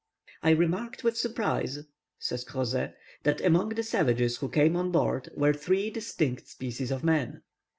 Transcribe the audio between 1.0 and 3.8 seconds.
with surprise," says Crozet, "that among